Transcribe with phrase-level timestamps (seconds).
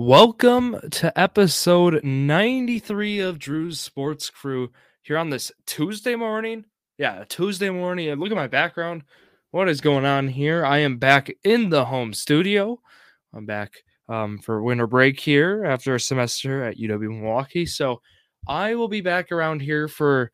[0.00, 4.70] Welcome to episode 93 of Drew's Sports Crew
[5.02, 6.66] here on this Tuesday morning.
[6.98, 8.08] Yeah, Tuesday morning.
[8.08, 9.02] And look at my background.
[9.50, 10.64] What is going on here?
[10.64, 12.80] I am back in the home studio.
[13.34, 13.72] I'm back
[14.08, 17.66] um, for winter break here after a semester at UW Milwaukee.
[17.66, 18.00] So
[18.46, 20.30] I will be back around here for,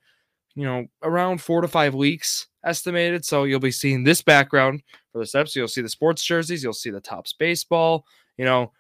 [0.55, 3.25] you know, around four to five weeks estimated.
[3.25, 5.57] So you'll be seeing this background for the steps.
[5.57, 6.63] You'll see the sports jerseys.
[6.63, 8.05] You'll see the tops baseball.
[8.37, 8.73] You know,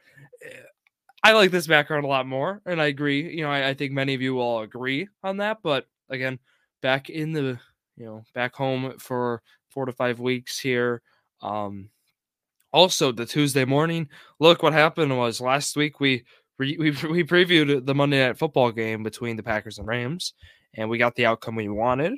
[1.24, 3.34] I like this background a lot more, and I agree.
[3.34, 5.60] You know, I, I, think many of you will agree on that.
[5.62, 6.38] But again,
[6.82, 7.58] back in the
[7.96, 11.00] you know back home for four to five weeks here.
[11.40, 11.88] Um,
[12.74, 14.10] also, the Tuesday morning.
[14.38, 16.24] Look, what happened was last week we
[16.58, 20.34] we we previewed the Monday Night Football game between the Packers and Rams,
[20.74, 22.12] and we got the outcome we wanted.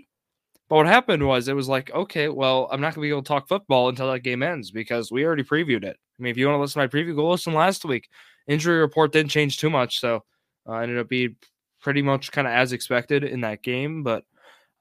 [0.69, 3.28] But what happened was it was like, okay, well, I'm not gonna be able to
[3.28, 5.97] talk football until that game ends because we already previewed it.
[6.19, 8.09] I mean, if you want to listen to my preview, go listen last week
[8.47, 10.25] injury report didn't change too much, so
[10.69, 11.37] uh, ended up being
[11.80, 14.03] pretty much kind of as expected in that game.
[14.03, 14.25] But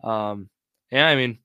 [0.04, 0.50] um,
[0.92, 1.40] yeah, I mean,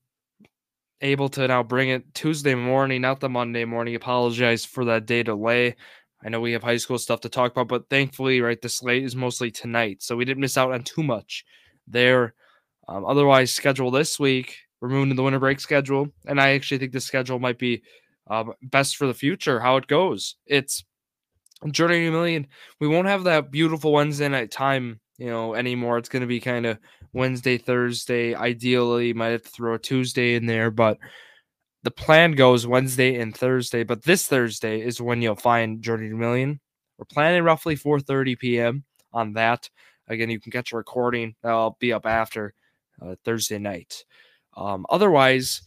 [1.01, 3.95] able to now bring it Tuesday morning, not the Monday morning.
[3.95, 5.75] Apologize for that day delay.
[6.23, 9.03] I know we have high school stuff to talk about, but thankfully, right, the slate
[9.03, 11.45] is mostly tonight, so we didn't miss out on too much
[11.87, 12.35] there.
[12.87, 16.77] Um, otherwise, schedule this week, we're moving to the winter break schedule, and I actually
[16.77, 17.81] think the schedule might be
[18.31, 19.59] um, best for the future.
[19.59, 20.83] How it goes, it's
[21.69, 22.47] Journey to Million,
[22.79, 25.97] we won't have that beautiful Wednesday night time, you know, anymore.
[25.97, 26.79] It's going to be kind of
[27.13, 28.33] Wednesday, Thursday.
[28.33, 30.97] Ideally, might have to throw a Tuesday in there, but
[31.83, 33.83] the plan goes Wednesday and Thursday.
[33.83, 36.59] But this Thursday is when you'll find Journey to Million.
[36.97, 38.83] We're planning roughly 4:30 p.m.
[39.13, 39.69] on that.
[40.07, 41.35] Again, you can catch a recording.
[41.43, 42.53] That'll be up after
[43.01, 44.05] uh, Thursday night.
[44.55, 45.61] Um, otherwise,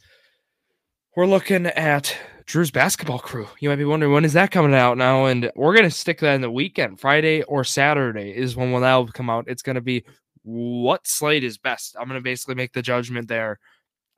[1.16, 2.16] we're looking at
[2.46, 3.48] Drew's basketball crew.
[3.60, 6.34] You might be wondering when is that coming out now, and we're gonna stick that
[6.34, 7.00] in the weekend.
[7.00, 9.46] Friday or Saturday is when that will come out.
[9.48, 10.04] It's gonna be
[10.42, 11.96] what slate is best.
[11.98, 13.58] I'm gonna basically make the judgment there.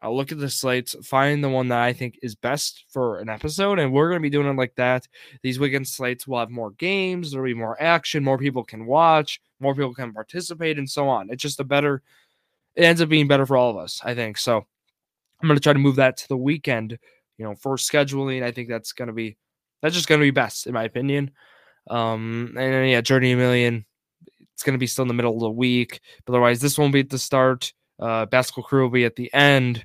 [0.03, 3.29] I'll look at the slates, find the one that I think is best for an
[3.29, 5.07] episode, and we're gonna be doing it like that.
[5.43, 9.41] These weekend slates will have more games, there'll be more action, more people can watch,
[9.61, 11.31] more people can participate, and so on.
[11.31, 12.03] It's just a better.
[12.75, 14.37] It ends up being better for all of us, I think.
[14.37, 14.67] So
[15.41, 16.99] I'm going to try to move that to the weekend,
[17.39, 18.43] you know, for scheduling.
[18.43, 19.37] I think that's going to be
[19.83, 21.33] that's just going to be best in my opinion.
[21.89, 23.85] Um, and yeah, Journey a Million,
[24.55, 26.01] it's going to be still in the middle of the week.
[26.25, 27.73] But otherwise, this won't be at the start.
[27.99, 29.85] Uh, basketball crew will be at the end.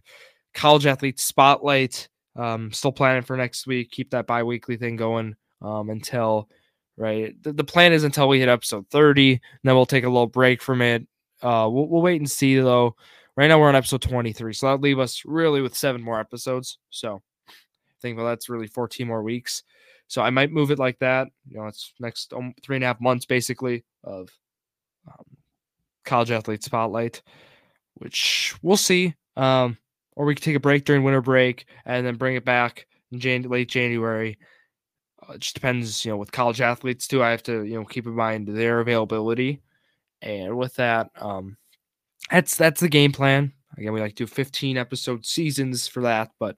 [0.53, 2.09] College athlete spotlight.
[2.35, 3.91] Um, still planning for next week.
[3.91, 6.49] Keep that bi-weekly thing going um, until
[6.97, 7.35] right.
[7.43, 9.39] The, the plan is until we hit episode 30.
[9.63, 11.05] then we'll take a little break from it.
[11.41, 12.95] Uh, we'll, we'll wait and see though.
[13.35, 16.77] Right now we're on episode 23, so that'll leave us really with seven more episodes.
[16.89, 17.21] So
[18.01, 19.63] think well that's really 14 more weeks.
[20.07, 21.29] So I might move it like that.
[21.47, 24.29] You know, it's next um, three and a half months basically of
[25.07, 25.25] um,
[26.03, 27.21] college athlete spotlight,
[27.95, 29.15] which we'll see.
[29.37, 29.77] Um,
[30.15, 33.19] or we could take a break during winter break and then bring it back in
[33.19, 34.37] Jan- late January.
[35.21, 37.23] Uh, it just depends, you know, with college athletes too.
[37.23, 39.61] I have to, you know, keep in mind their availability.
[40.21, 41.57] And with that, um,
[42.29, 43.53] that's that's the game plan.
[43.77, 46.57] Again, we like to do 15 episode seasons for that, but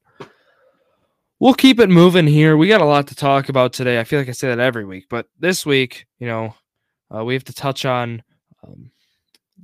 [1.44, 2.56] we'll keep it moving here.
[2.56, 4.00] We got a lot to talk about today.
[4.00, 6.56] I feel like I say that every week, but this week, you know,
[7.14, 8.24] uh, we have to touch on
[8.66, 8.90] um,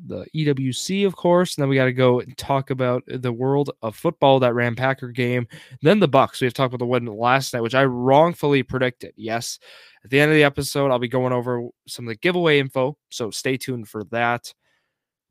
[0.06, 3.72] the EWC, of course, and then we got to go and talk about the world
[3.82, 5.48] of football, that Ram Packer game,
[5.82, 6.42] then the Bucks.
[6.42, 9.14] We have talked about the win last night, which I wrongfully predicted.
[9.16, 9.58] Yes,
[10.04, 12.98] at the end of the episode, I'll be going over some of the giveaway info,
[13.08, 14.54] so stay tuned for that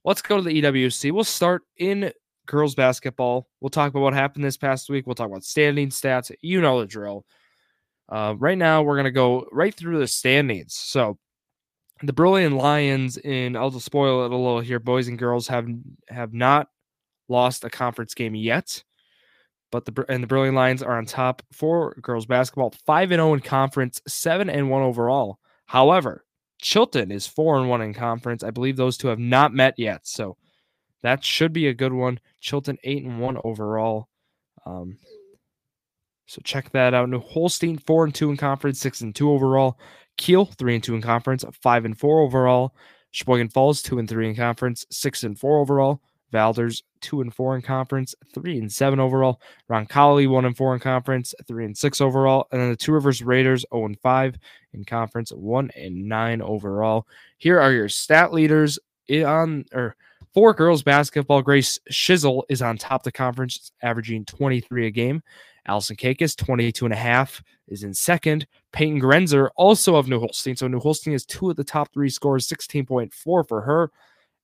[0.05, 1.13] let's go to the EWC.
[1.13, 2.11] We'll start in
[2.49, 3.47] girls basketball.
[3.61, 5.07] We'll talk about what happened this past week.
[5.07, 6.35] We'll talk about standing stats.
[6.41, 7.25] You know the drill.
[8.09, 10.75] Uh, right now, we're going to go right through the standings.
[10.75, 11.19] So,
[12.03, 14.79] the Brillion Lions in I'll just spoil it a little here.
[14.79, 15.69] Boys and girls have
[16.09, 16.69] have not
[17.29, 18.83] lost a conference game yet,
[19.71, 23.31] but the and the Brillion Lions are on top for girls basketball, five and zero
[23.31, 25.39] oh in conference, seven and one overall.
[25.67, 26.25] However,
[26.63, 28.43] Chilton is four and one in conference.
[28.43, 30.37] I believe those two have not met yet, so
[31.03, 32.21] that should be a good one.
[32.41, 34.09] Chilton eight and one overall.
[34.67, 34.99] Um,
[36.27, 37.09] so check that out.
[37.09, 39.79] New Holstein four and two in conference, six and two overall.
[40.17, 42.75] Kiel three and two in conference, five and four overall.
[43.13, 46.03] Sheboygan Falls two and three in conference, six and four overall.
[46.33, 49.41] Valders two and four in conference, three and seven overall.
[49.71, 53.23] Roncalli one and four in conference, three and six overall, and then the Two Rivers
[53.23, 54.37] Raiders zero and five
[54.75, 57.07] in conference, one and nine overall.
[57.39, 58.79] Here are your stat leaders
[59.11, 59.97] on or
[60.39, 61.43] for girls basketball.
[61.43, 65.21] Grace Shizzle is on top of the conference, averaging 23 a game.
[65.67, 68.47] Allison Kakis, 22 and a half, is in second.
[68.73, 70.55] Peyton Grenzer, also of New Holstein.
[70.55, 73.13] So New Holstein is two of the top three scores, 16.4
[73.49, 73.91] for her.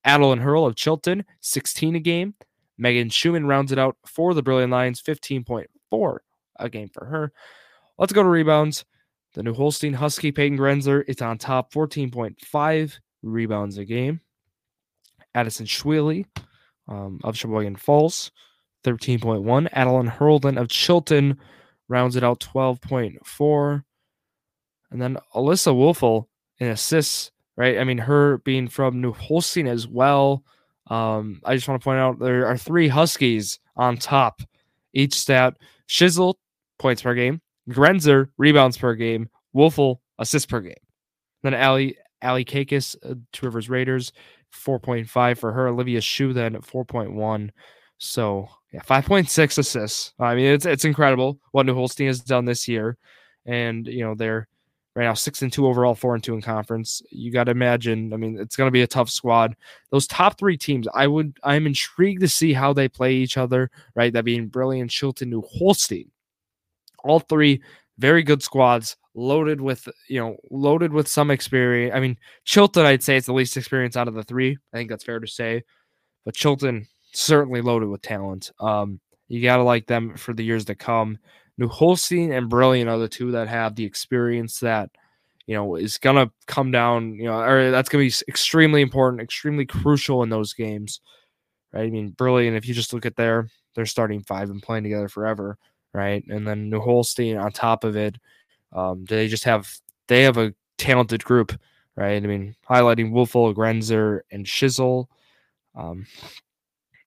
[0.05, 2.35] Adeline Hurl of Chilton, 16 a game.
[2.76, 6.19] Megan Schumann rounds it out for the Brillion Lions, 15.4
[6.58, 7.32] a game for her.
[7.99, 8.85] Let's go to rebounds.
[9.35, 14.20] The New Holstein Husky Peyton Grenzer is on top, 14.5 rebounds a game.
[15.35, 16.27] Addison Schwely
[16.89, 18.31] um, of Sheboygan Falls,
[18.85, 19.69] 13.1.
[19.73, 21.39] Adeline Hurlden of Chilton
[21.89, 23.83] rounds it out 12.4.
[24.91, 26.27] And then Alyssa Wolfel
[26.59, 27.79] in assists, right?
[27.79, 30.45] I mean, her being from New Holstein as well.
[30.89, 34.43] Um, I just want to point out there are three Huskies on top.
[34.93, 35.57] Each stat
[35.89, 36.35] Shizzle,
[36.79, 40.75] points per game, Grenzer, rebounds per game, Wolfel, assists per game.
[41.43, 44.13] Then Ali Ali Kakis, uh, Two Rivers Raiders,
[44.55, 45.69] 4.5 for her.
[45.69, 47.51] Olivia Shu then 4.1.
[47.99, 50.12] So yeah, 5.6 assists.
[50.19, 52.97] I mean, it's it's incredible what New Holstein has done this year.
[53.47, 54.49] And you know, they're
[54.95, 57.03] right now six and two overall, four and two in conference.
[57.11, 58.12] You got to imagine.
[58.12, 59.56] I mean, it's going to be a tough squad.
[59.91, 63.71] Those top three teams, I would, I'm intrigued to see how they play each other.
[63.95, 66.11] Right, that being Brillion, Chilton, New Holstein.
[67.05, 67.62] All three
[67.99, 71.94] very good squads, loaded with you know, loaded with some experience.
[71.94, 74.56] I mean, Chilton, I'd say it's the least experience out of the three.
[74.73, 75.62] I think that's fair to say.
[76.25, 78.50] But Chilton certainly loaded with talent.
[78.61, 81.19] Um, you gotta like them for the years to come.
[81.56, 84.91] New Holstein and Brillion are the two that have the experience that
[85.46, 87.14] you know is gonna come down.
[87.14, 91.00] You know, or that's gonna be extremely important, extremely crucial in those games.
[91.73, 91.87] Right?
[91.87, 92.55] I mean, Brillion.
[92.55, 95.58] If you just look at their they're starting five and playing together forever,
[95.94, 96.23] right?
[96.29, 98.17] And then New Holstein on top of it,
[98.73, 99.73] um, they just have
[100.08, 101.58] they have a talented group,
[101.96, 102.23] right?
[102.23, 105.06] I mean, highlighting Wolfel, Grenzer, and Shizzle.
[105.75, 106.06] Um,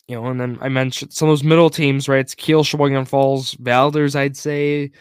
[0.07, 2.21] you know, and then I mentioned some of those middle teams, right?
[2.21, 4.91] It's Kiel, Sheboygan Falls, Valders, I'd say.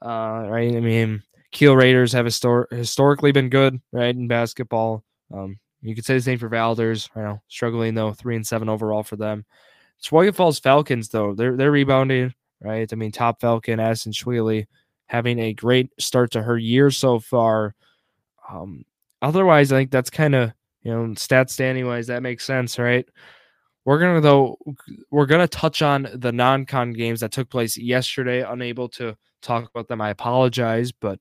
[0.00, 0.76] Uh, right.
[0.76, 5.04] I mean, Kiel Raiders have histor- historically been good, right, in basketball.
[5.32, 7.08] Um, you could say the same for Valders.
[7.16, 9.44] You know, struggling though, three and seven overall for them.
[10.02, 12.90] Sheboygan Falls Falcons, though, they're they're rebounding, right?
[12.92, 14.66] I mean, top Falcon, Addison Schwely,
[15.06, 17.74] having a great start to her year so far.
[18.48, 18.84] Um,
[19.20, 23.08] otherwise, I think that's kind of you know, stat standing wise, that makes sense, right?
[23.84, 24.58] We're gonna though
[25.10, 28.42] we're gonna touch on the non-con games that took place yesterday.
[28.42, 30.00] Unable to talk about them.
[30.00, 31.18] I apologize, but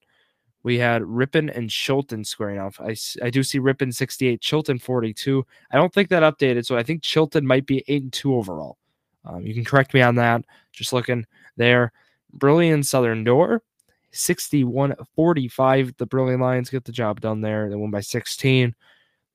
[0.64, 2.80] we had Ripon and Chilton squaring off.
[2.80, 5.44] I, I do see Ripon 68, Chilton 42.
[5.72, 8.78] I don't think that updated, so I think Chilton might be 8 and 2 overall.
[9.26, 10.44] Um, you can correct me on that.
[10.72, 11.26] Just looking
[11.58, 11.92] there.
[12.34, 13.62] Brillion Southern Door
[14.12, 15.98] 61 45.
[15.98, 17.70] The Brillion Lions get the job done there.
[17.70, 18.76] They won by 16.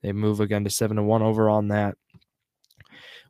[0.03, 1.97] They move again to 7 and 1 over on that.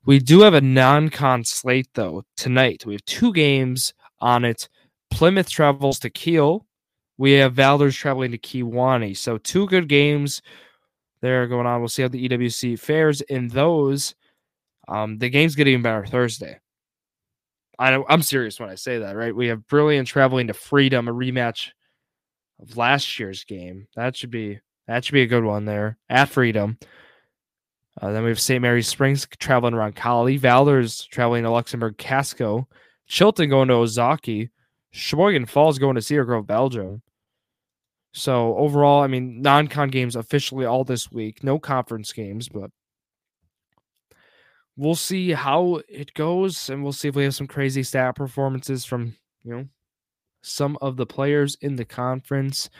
[0.04, 2.86] We do have a non con slate, though, tonight.
[2.86, 4.68] We have two games on it.
[5.10, 6.66] Plymouth travels to Kiel.
[7.18, 9.16] We have Valders traveling to Kewaunee.
[9.16, 10.42] So, two good games
[11.22, 11.80] there going on.
[11.80, 14.14] We'll see how the EWC fares in those.
[14.88, 16.58] Um, the games getting better Thursday.
[17.78, 19.34] I I'm serious when I say that, right?
[19.34, 21.70] We have Brillion traveling to Freedom, a rematch
[22.60, 23.86] of last year's game.
[23.96, 26.78] That should be that should be a good one there at Freedom.
[28.00, 28.60] Uh, then we have St.
[28.60, 32.68] Mary's Springs traveling Roncalli, Valders traveling to Luxemburg Casco,
[33.06, 34.50] Chilton going to Ozaukee.
[34.92, 37.02] Sheboygan Falls going to Cedar Grove, Belgium.
[38.12, 41.44] So overall, I mean, non-con games officially all this week.
[41.44, 42.70] No conference games, but
[44.76, 48.84] we'll see how it goes, and we'll see if we have some crazy stat performances
[48.84, 49.14] from
[49.44, 49.68] you know
[50.42, 52.70] some of the players in the conference.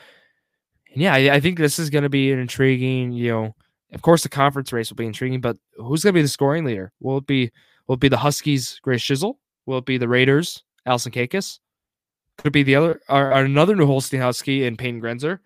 [0.92, 3.54] And yeah, I, I think this is going to be an intriguing, you know
[3.92, 6.64] of course, the conference race will be intriguing, but who's going to be the scoring
[6.64, 6.92] leader?
[7.00, 7.50] Will it be
[7.86, 9.34] will it be the Huskies, Grace Shizzle?
[9.64, 11.60] Will it be the Raiders, Allison Kakis?
[12.36, 15.38] Could it be the other or, or another New Holstein Husky in Payne Grenzer?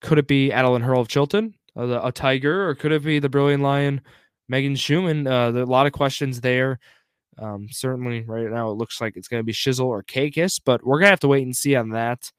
[0.00, 3.18] Could it be Adeline Hurl of Chilton, uh, a, a Tiger, or could it be
[3.18, 4.00] the Brillion Lion,
[4.48, 5.26] Megan Schumann?
[5.26, 6.78] Uh, there are a lot of questions there.
[7.38, 10.84] Um, certainly, right now it looks like it's going to be Shizzle or Kakis, but
[10.84, 12.30] we're gonna have to wait and see on that.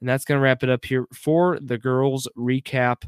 [0.00, 3.02] And that's going to wrap it up here for the girls recap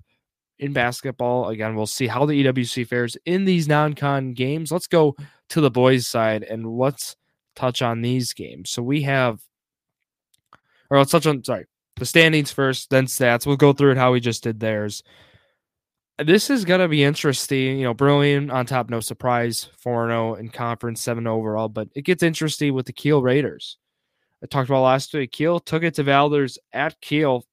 [0.59, 1.49] in basketball.
[1.49, 4.71] Again, we'll see how the EWC fares in these non con games.
[4.71, 5.17] Let's go
[5.51, 7.17] to the boys' side and let's
[7.57, 8.71] touch on these games.
[8.71, 9.41] So we have,
[10.91, 13.47] or let's touch on, sorry, the standings first, then stats.
[13.47, 15.03] We'll go through it how we just did theirs.
[16.19, 17.79] This is going to be interesting.
[17.79, 22.03] You know, Brillion on top, no surprise, 4 0 in conference, 7 overall, but it
[22.03, 23.79] gets interesting with the Kiel Raiders.
[24.43, 25.33] I talked about last week.
[25.33, 27.45] Kiel took it to Valders at Kiel.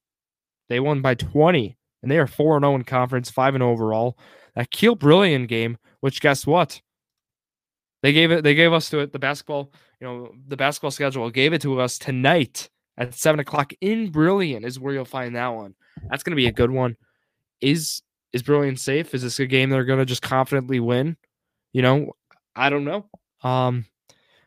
[0.67, 4.17] They won by 20 and they are 4 0 in conference, 5 0 overall.
[4.55, 6.81] That Kiel Brillion game, which guess what?
[8.01, 8.43] They gave it.
[8.43, 9.11] They gave us to it.
[9.11, 13.73] The basketball, you know, the basketball schedule gave it to us tonight at seven o'clock
[13.81, 15.75] in Brillion is where you'll find that one.
[16.09, 16.95] That's going to be a good one.
[17.61, 18.01] Is
[18.33, 19.13] is Brillion safe?
[19.13, 21.17] Is this a game they're going to just confidently win?
[21.73, 22.13] You know,
[22.55, 23.05] I don't know.
[23.43, 23.85] Um,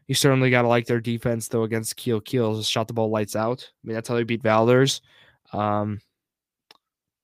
[0.06, 2.20] you certainly got to like their defense though against Kiel.
[2.20, 3.70] Kiel just shot the ball lights out.
[3.82, 5.00] I mean, that's how they beat Valders.
[5.52, 6.00] Um,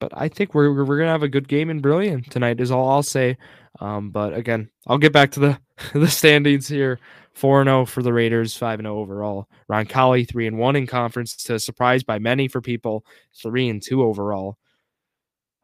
[0.00, 2.60] but I think we're we're gonna have a good game in Brillion tonight.
[2.60, 3.36] Is all I'll say.
[3.80, 5.60] Um, but again, I'll get back to the
[5.92, 7.00] the standings here.
[7.32, 9.48] Four and zero oh for the Raiders, five and zero oh overall.
[9.70, 13.04] Roncalli three and one in conference, to surprise by many for people.
[13.34, 14.56] Three and two overall.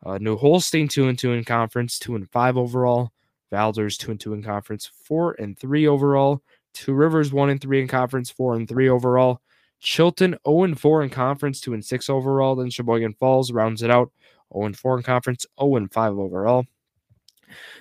[0.05, 3.13] Uh, New Holstein two and two in conference, two and five overall.
[3.53, 6.43] Valders two and two in conference, four and three overall.
[6.73, 9.41] Two Rivers one and three in conference, four and three overall.
[9.85, 12.57] Chilton 0 and 4 in conference, 2 and 6 overall.
[12.57, 14.11] Then Sheboygan Falls rounds it out
[14.53, 16.65] 0 and 4 in conference, 0 and 5 overall.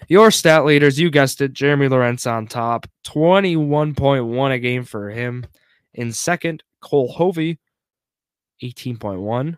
[0.09, 5.45] Your stat leaders, you guessed it, Jeremy Lorenz on top, 21.1 a game for him.
[5.93, 7.57] In second, Cole Hovey,
[8.61, 9.57] 18.1.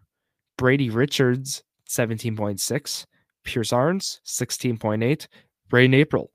[0.58, 3.06] Brady Richards, 17.6.
[3.44, 5.28] Pierce Arns, 16.8.
[5.70, 6.32] Braden April,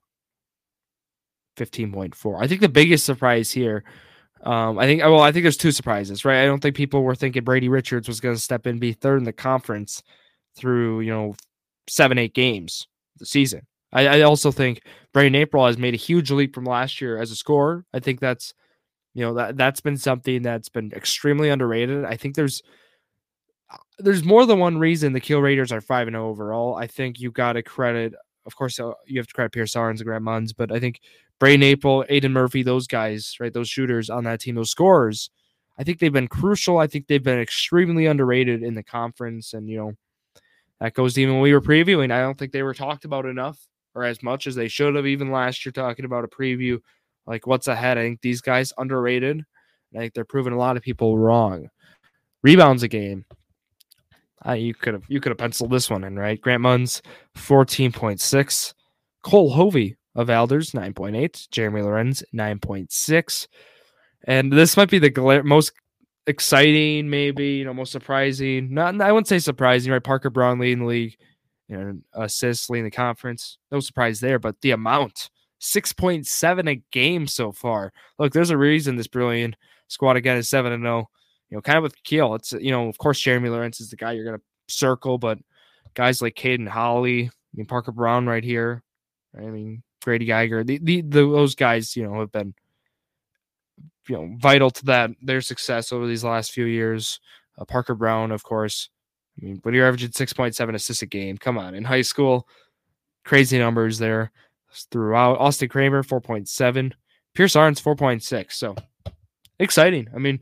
[1.57, 2.41] 15.4.
[2.41, 3.83] I think the biggest surprise here
[4.43, 6.41] um, I think well, I think there's two surprises, right?
[6.41, 9.19] I don't think people were thinking Brady Richards was going to step in, be third
[9.19, 10.01] in the conference
[10.55, 11.35] through you know
[11.87, 13.67] seven, eight games the season.
[13.93, 14.81] I, I also think
[15.13, 17.85] Braden April has made a huge leap from last year as a scorer.
[17.93, 18.53] I think that's
[19.13, 22.03] you know that that's been something that's been extremely underrated.
[22.03, 22.63] I think there's
[23.99, 26.75] there's more than one reason the Kiel Raiders are five and zero oh overall.
[26.75, 28.13] I think you got to credit,
[28.45, 30.99] of course, uh, you have to credit Pierce Arns and Grant Munns, but I think
[31.39, 33.53] Braden April, Aiden Murphy, those guys, right?
[33.53, 35.29] Those shooters on that team, those scorers.
[35.77, 36.77] I think they've been crucial.
[36.77, 39.53] I think they've been extremely underrated in the conference.
[39.53, 39.93] And, you know,
[40.79, 42.11] that goes even when we were previewing.
[42.11, 43.59] I don't think they were talked about enough
[43.95, 46.79] or as much as they should have, even last year, talking about a preview,
[47.25, 47.97] like what's ahead.
[47.97, 49.43] I think these guys underrated.
[49.95, 51.69] I think they're proving a lot of people wrong.
[52.43, 53.25] Rebounds a game.
[54.45, 56.41] Uh, you could have you could have penciled this one in, right?
[56.41, 57.01] Grant Munns,
[57.37, 58.73] 14.6.
[59.23, 61.49] Cole Hovey, of Valders, 9.8.
[61.49, 63.47] Jeremy Lorenz, 9.6.
[64.25, 65.73] And this might be the gla- most
[66.27, 68.73] exciting, maybe, you know, most surprising.
[68.73, 70.03] Not, I wouldn't say surprising, right?
[70.03, 71.17] Parker Brown leading the league,
[71.67, 73.57] you know, assists leading the conference.
[73.71, 75.29] No surprise there, but the amount
[75.61, 77.93] 6.7 a game so far.
[78.19, 79.55] Look, there's a reason this Brillion
[79.87, 81.09] squad again is 7 and 0.
[81.51, 83.97] You know, kind of with Kiel, it's, you know, of course, Jeremy Lawrence is the
[83.97, 85.37] guy you're to circle, but
[85.93, 88.81] guys like Caden Holly, I mean, Parker Brown right here.
[89.37, 92.55] I mean, Grady Geiger, the, the, the, those guys, you know, have been
[94.07, 97.19] you know vital to that their success over these last few years.
[97.57, 98.89] Uh, Parker Brown, of course.
[99.37, 101.37] I mean, but you're averaging six point seven assists a game.
[101.37, 102.47] Come on, in high school,
[103.23, 104.31] crazy numbers there
[104.91, 105.37] throughout.
[105.37, 106.93] Austin Kramer four point seven,
[107.33, 108.57] Pierce Arns four point six.
[108.57, 108.75] So
[109.59, 110.07] exciting.
[110.15, 110.39] I mean,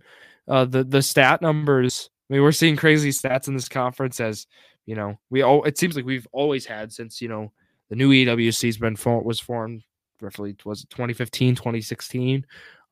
[0.49, 2.09] uh, the the stat numbers.
[2.29, 4.47] I mean, we're seeing crazy stats in this conference as
[4.85, 5.63] you know we all.
[5.63, 7.51] It seems like we've always had since you know
[7.89, 9.83] the new EWC's been formed, was formed
[10.21, 12.45] roughly was it 2015, 2016.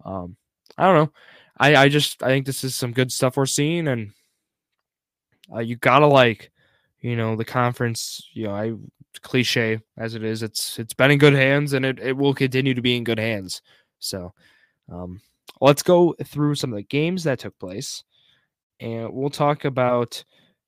[0.05, 0.37] Um,
[0.77, 1.11] I don't know.
[1.57, 4.11] I I just I think this is some good stuff we're seeing, and
[5.53, 6.51] uh, you gotta like,
[7.01, 8.27] you know, the conference.
[8.33, 8.73] You know, I
[9.21, 12.73] cliche as it is, it's it's been in good hands, and it it will continue
[12.73, 13.61] to be in good hands.
[13.99, 14.33] So,
[14.91, 15.21] um,
[15.61, 18.03] let's go through some of the games that took place,
[18.79, 20.23] and we'll talk about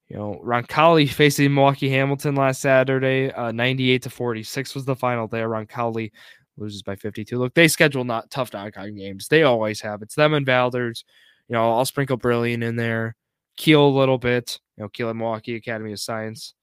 [0.10, 5.28] you know, Roncalli facing Milwaukee Hamilton last Saturday, uh, 98 to 46 was the final
[5.28, 5.48] there.
[5.48, 6.12] Roncalli
[6.58, 7.38] loses by 52.
[7.38, 9.28] Look, they schedule not tough knockout games.
[9.28, 10.02] They always have.
[10.02, 11.04] It's them and Valders.
[11.48, 13.16] You know, I'll sprinkle Brillion in there.
[13.56, 14.60] Kiel a little bit.
[14.78, 16.54] You know, Kiel and Milwaukee Academy of Science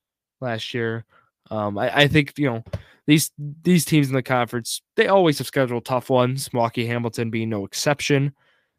[0.40, 1.04] last year.
[1.50, 2.64] Um, I, I think you know
[3.06, 3.30] these
[3.62, 6.52] these teams in the conference they always have scheduled tough ones.
[6.52, 8.32] Milwaukee Hamilton being no exception.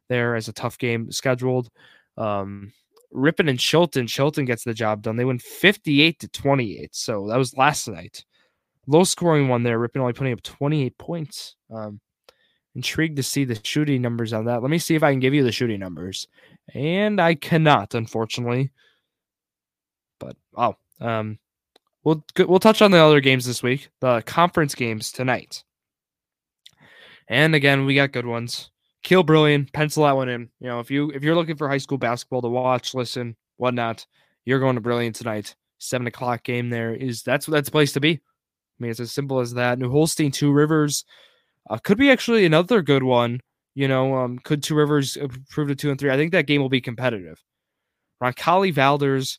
[0.10, 1.70] There as a tough game scheduled.
[2.18, 2.72] Um,
[3.14, 4.08] and Chilton.
[4.08, 5.16] Chilton gets the job done.
[5.16, 6.96] They win 58 to 28.
[6.96, 8.26] So that was last night.
[8.86, 9.80] Low scoring one there.
[9.80, 11.56] Ripon only putting up 28 points.
[11.74, 12.00] Um,
[12.76, 14.62] intrigued to see the shooting numbers on that.
[14.62, 16.28] Let me see if I can give you the shooting numbers.
[16.74, 18.72] And I cannot, unfortunately.
[20.20, 21.40] But oh, um,
[22.04, 23.90] we'll we'll touch on the other games this week.
[24.00, 25.64] The conference games tonight.
[27.28, 28.72] And again, we got good ones.
[29.04, 30.50] Kiel Brillion, pencil that one in.
[30.60, 34.06] You know, if you if you're looking for high school basketball to watch, listen, whatnot,
[34.46, 35.56] you're going to Brillion tonight.
[35.80, 38.14] Seven o'clock game there is that's that's a place to be.
[38.14, 38.20] I
[38.80, 39.80] mean, it's as simple as that.
[39.80, 41.06] New Holstein, Two Rivers,
[41.70, 43.42] uh, could be actually another good one.
[43.76, 46.10] You know, um, could Two Rivers improve to two and three?
[46.10, 47.44] I think that game will be competitive.
[48.22, 49.38] Roncalli Valders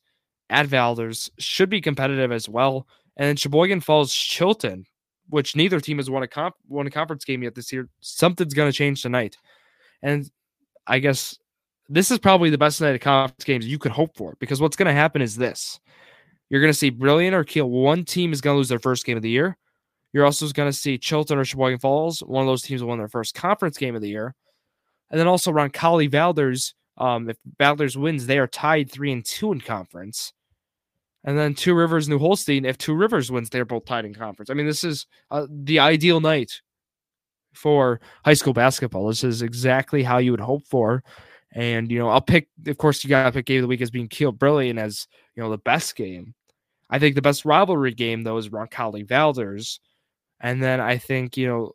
[0.50, 2.86] at Valders should be competitive as well.
[3.16, 4.86] And then Sheboygan Falls Chilton
[5.30, 7.88] which neither team has won a comp won a conference game yet this year.
[8.00, 9.36] Something's going to change tonight,
[10.02, 10.30] and
[10.86, 11.38] I guess
[11.88, 14.76] this is probably the best night of conference games you could hope for because what's
[14.76, 15.80] going to happen is this:
[16.48, 17.68] you're going to see Brillion or Kiel.
[17.68, 19.56] One team is going to lose their first game of the year.
[20.12, 22.20] You're also going to see Chilton or Sheboygan Falls.
[22.20, 24.34] One of those teams will win their first conference game of the year,
[25.10, 26.74] and then also Roncalli Valders.
[26.96, 30.32] Um, if Valders wins, they are tied three and two in conference.
[31.24, 32.64] And then Two Rivers, New Holstein.
[32.64, 34.50] If Two Rivers wins, they're both tied in conference.
[34.50, 36.60] I mean, this is uh, the ideal night
[37.54, 39.08] for high school basketball.
[39.08, 41.02] This is exactly how you would hope for.
[41.52, 43.80] And, you know, I'll pick, of course, you got to pick game of the week
[43.80, 46.34] as being Kiel Brillion as, you know, the best game.
[46.90, 49.80] I think the best rivalry game, though, is Roncalli Valders.
[50.40, 51.72] And then I think, you know,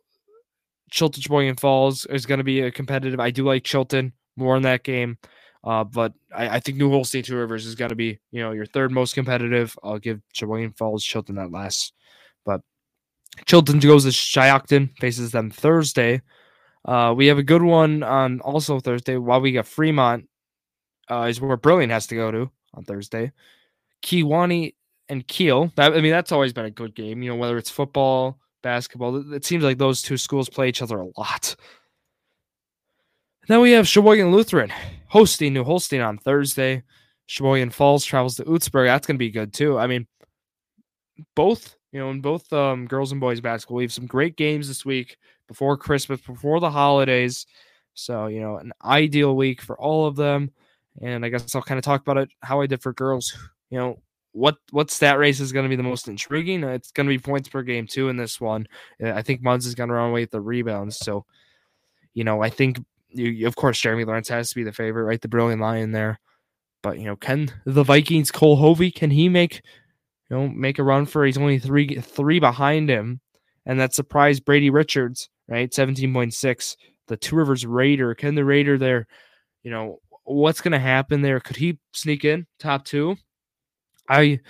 [0.90, 3.20] Chilton Sheboygan Falls is going to be a competitive.
[3.20, 5.18] I do like Chilton more in that game.
[5.64, 8.52] Uh, but I, I, think New Holstein Two Rivers is got to be, you know,
[8.52, 9.76] your third most competitive.
[9.82, 11.94] I'll give Sheboygan Falls Chilton that last.
[12.44, 12.60] But
[13.46, 16.20] Chilton goes to Shiocton, faces them Thursday.
[16.84, 19.16] Uh, we have a good one on also Thursday.
[19.16, 20.28] While we got Fremont,
[21.10, 23.32] uh, is where Brillion has to go to on Thursday.
[24.02, 24.74] Kewaunee
[25.08, 25.72] and Kiel.
[25.76, 27.22] That, I mean, that's always been a good game.
[27.22, 30.98] You know, whether it's football, basketball, it seems like those two schools play each other
[30.98, 31.56] a lot.
[33.46, 34.72] Then we have Sheboygan Lutheran
[35.08, 36.82] hosting New Holstein on Thursday.
[37.26, 38.86] Sheboygan Falls travels to Oostburg.
[38.86, 39.78] That's going to be good too.
[39.78, 40.06] I mean,
[41.36, 44.68] both, you know, in both um, girls and boys basketball, we have some great games
[44.68, 47.46] this week before Christmas, before the holidays.
[47.94, 50.50] So, you know, an ideal week for all of them.
[51.02, 53.36] And I guess I'll kind of talk about it how I did for girls.
[53.70, 56.64] You know, what what stat race is going to be the most intriguing?
[56.64, 58.66] It's going to be points per game too in this one.
[59.04, 60.98] I think Munns is going to run away with the rebounds.
[60.98, 61.24] So,
[62.14, 62.78] you know, I think
[63.14, 65.20] you, of course, Jeremy Lawrence has to be the favorite, right?
[65.20, 66.20] The Brillion lion there.
[66.82, 69.62] But you know, can the Vikings Cole Hovey can he make
[70.30, 71.24] you know make a run for?
[71.24, 73.20] He's only three three behind him,
[73.64, 75.72] and that surprised Brady Richards, right?
[75.72, 76.76] Seventeen point six.
[77.06, 78.14] The Two Rivers Raider.
[78.14, 79.06] Can the Raider there?
[79.62, 81.40] You know what's going to happen there?
[81.40, 83.16] Could he sneak in top two?
[84.08, 84.40] I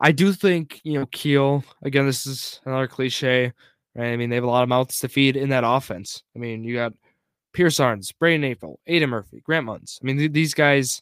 [0.00, 2.06] I do think you know Kiel again.
[2.06, 3.52] This is another cliche,
[3.94, 4.12] right?
[4.12, 6.22] I mean, they have a lot of mouths to feed in that offense.
[6.34, 6.92] I mean, you got
[7.56, 9.98] Pierce Arns, Braden April, Aiden Murphy, Grant Munns.
[10.02, 11.00] I mean, th- these guys,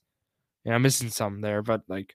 [0.64, 2.14] yeah, I'm missing some there, but like,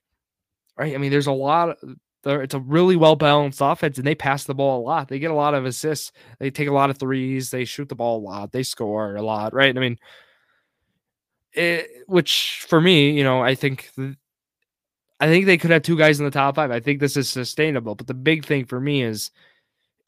[0.78, 0.94] right?
[0.94, 1.68] I mean, there's a lot.
[1.68, 5.08] Of, it's a really well balanced offense, and they pass the ball a lot.
[5.08, 6.12] They get a lot of assists.
[6.38, 7.50] They take a lot of threes.
[7.50, 8.50] They shoot the ball a lot.
[8.50, 9.76] They score a lot, right?
[9.76, 9.98] I mean,
[11.52, 13.90] it, which for me, you know, I think.
[15.22, 16.70] I think they could have two guys in the top five.
[16.70, 17.94] I think this is sustainable.
[17.94, 19.30] But the big thing for me is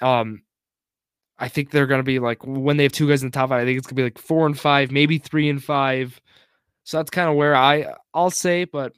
[0.00, 0.42] um
[1.42, 3.48] I think they're going to be like when they have two guys in the top
[3.48, 3.60] five.
[3.60, 6.18] I think it's going to be like four and five, maybe three and five.
[6.84, 8.92] So that's kind of where I I'll say, but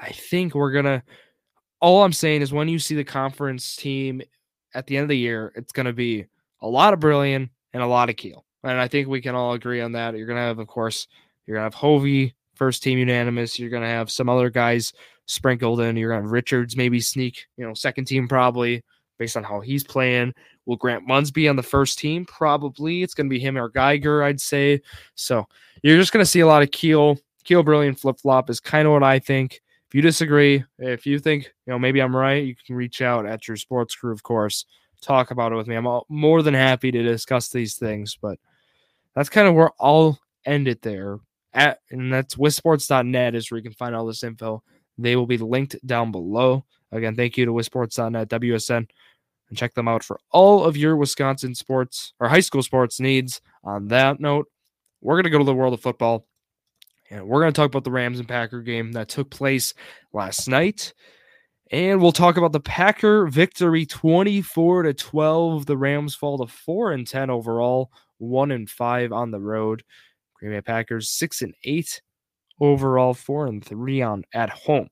[0.00, 1.04] I think we're gonna.
[1.80, 4.22] All I'm saying is when you see the conference team
[4.74, 6.26] at the end of the year, it's to be
[6.62, 9.52] a lot of Brillion and a lot of Kiel, and I think we can all
[9.52, 10.16] agree on that.
[10.16, 11.06] You're to have, of course,
[11.46, 13.56] you're to have Hovey first team unanimous.
[13.56, 14.92] You're to have some other guys
[15.26, 15.96] sprinkled in.
[15.96, 18.82] You're to have Richards maybe sneak, you know, second team probably
[19.18, 20.34] based on how he's playing.
[20.66, 22.24] Will Grant Munns be on the first team?
[22.24, 23.02] Probably.
[23.02, 24.80] It's going to be him or Geiger, I'd say.
[25.14, 25.46] So
[25.82, 27.18] you're just going to see a lot of Kiel.
[27.44, 29.60] Kiel Brillion flip flop is kind of what I think.
[29.88, 33.24] If you disagree, if you think, you know, maybe I'm right, you can reach out
[33.24, 34.64] at your sports crew, of course.
[35.00, 35.76] Talk about it with me.
[35.76, 38.38] I'm all, more than happy to discuss these things, but
[39.14, 41.18] that's kind of where I'll end it there.
[41.54, 44.62] At, and that's wisports.net is where you can find all this info.
[44.98, 46.64] They will be linked down below.
[46.92, 48.86] Again, thank you to wisports.net, WSN
[49.48, 53.40] and check them out for all of your Wisconsin sports or high school sports needs.
[53.64, 54.46] On that note,
[55.00, 56.26] we're going to go to the world of football
[57.10, 59.74] and we're going to talk about the Rams and Packer game that took place
[60.12, 60.92] last night.
[61.70, 65.66] And we'll talk about the Packer victory 24 to 12.
[65.66, 69.82] The Rams fall to 4 and 10 overall, 1 and 5 on the road.
[70.34, 72.02] Green Bay Packers 6 and 8
[72.60, 74.88] overall, 4 and 3 on at home.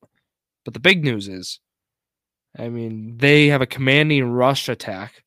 [0.64, 1.60] But the big news is
[2.56, 5.24] I mean, they have a commanding rush attack.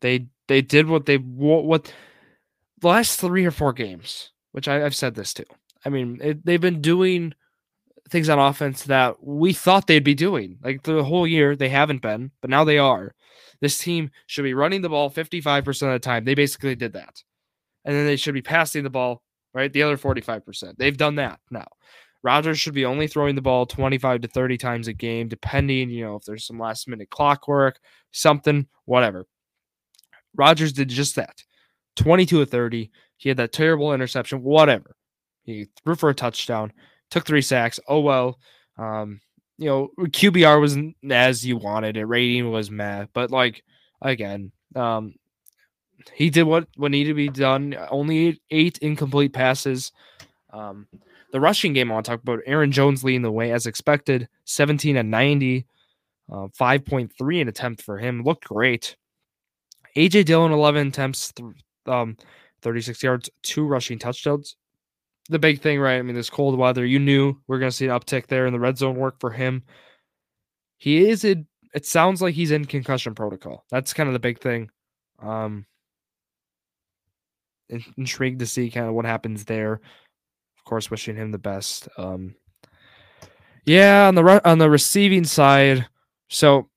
[0.00, 1.92] They they did what they what, what
[2.80, 5.44] the last three or four games, which I, have said this too.
[5.84, 7.34] I mean, it, they've been doing
[8.10, 10.58] things on offense that we thought they'd be doing.
[10.62, 13.14] Like the whole year, they haven't been, but now they are.
[13.60, 16.24] This team should be running the ball 55% of the time.
[16.24, 17.22] They basically did that.
[17.84, 19.22] And then they should be passing the ball,
[19.54, 19.72] right?
[19.72, 20.76] The other 45%.
[20.76, 21.66] They've done that now.
[22.22, 26.04] Rodgers should be only throwing the ball 25 to 30 times a game, depending, you
[26.04, 27.80] know, if there's some last minute clockwork,
[28.12, 29.26] something, whatever.
[30.34, 31.42] Rodgers did just that
[31.96, 32.90] 22 to 30.
[33.16, 34.96] He had that terrible interception, whatever.
[35.42, 36.72] He threw for a touchdown,
[37.10, 37.80] took three sacks.
[37.88, 38.38] Oh, well.
[38.78, 39.20] Um,
[39.58, 42.06] you know, QBR wasn't as you wanted it.
[42.06, 43.62] Rating was meh, but like
[44.00, 44.52] again.
[44.74, 45.14] Um,
[46.14, 47.76] he did what what needed to be done.
[47.90, 49.92] Only eight incomplete passes.
[50.52, 50.86] Um,
[51.32, 52.40] the rushing game I want to talk about.
[52.46, 55.66] Aaron Jones leading the way as expected, 17 and 90,
[56.30, 58.22] uh, 5.3 an attempt for him.
[58.22, 58.96] Looked great.
[59.96, 61.48] AJ Dillon 11 attempts, th-
[61.86, 62.16] um,
[62.62, 64.56] 36 yards, two rushing touchdowns.
[65.28, 65.98] The big thing, right?
[65.98, 68.46] I mean, this cold weather, you knew we are going to see an uptick there
[68.46, 69.62] in the red zone work for him.
[70.78, 73.64] He is in, it sounds like he's in concussion protocol.
[73.70, 74.70] That's kind of the big thing.
[75.20, 75.64] Um,
[77.68, 79.74] intrigued to see kind of what happens there.
[79.74, 81.88] Of course, wishing him the best.
[81.96, 82.34] Um,
[83.64, 85.86] yeah, on the re- on the receiving side,
[86.28, 86.68] so